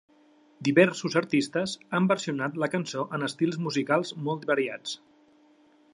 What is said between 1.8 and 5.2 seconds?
han versionat la cançó en estils musicals molt variats.